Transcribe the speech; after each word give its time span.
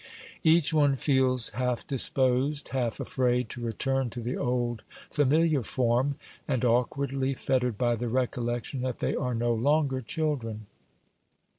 Each 0.41 0.73
one 0.73 0.95
feels 0.95 1.49
half 1.51 1.85
disposed, 1.85 2.69
half 2.69 2.99
afraid, 2.99 3.49
to 3.49 3.61
return 3.61 4.09
to 4.09 4.19
the 4.19 4.35
old 4.35 4.81
familiar 5.11 5.61
form, 5.61 6.15
and 6.47 6.65
awkwardly 6.65 7.35
fettered 7.35 7.77
by 7.77 7.95
the 7.95 8.09
recollection 8.09 8.81
that 8.81 8.97
they 8.97 9.13
are 9.15 9.35
no 9.35 9.53
longer 9.53 10.01
children. 10.01 10.65